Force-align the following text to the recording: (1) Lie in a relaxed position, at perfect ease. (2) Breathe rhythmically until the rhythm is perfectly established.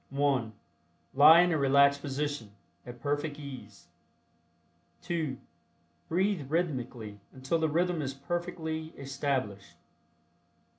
(1) 0.09 0.53
Lie 1.13 1.41
in 1.41 1.51
a 1.51 1.59
relaxed 1.59 2.01
position, 2.01 2.53
at 2.87 3.03
perfect 3.03 3.37
ease. 3.39 3.85
(2) 5.03 5.37
Breathe 6.09 6.49
rhythmically 6.49 7.19
until 7.33 7.59
the 7.59 7.69
rhythm 7.69 8.01
is 8.01 8.15
perfectly 8.15 8.95
established. 8.97 9.75